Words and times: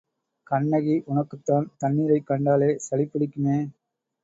கண்ணகி, 0.47 0.95
உனக்குத்தான் 1.05 1.67
தண்ணீரைக் 1.77 2.27
கண்டாலே 2.27 2.79
சளிப் 2.89 3.13
பிடிக்குமே! 3.13 3.57